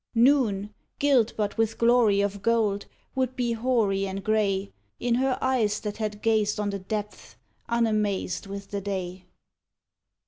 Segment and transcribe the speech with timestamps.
[0.15, 5.79] Noon, gilt but with glory of gold, would be hoary and grey In her eyes
[5.81, 7.35] that had gazed on the depths,
[7.69, 9.25] unamazed with the day.